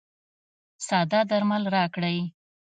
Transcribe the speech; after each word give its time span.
ساده 0.87 1.21
درمل 1.29 1.63
راکړئ. 1.75 2.19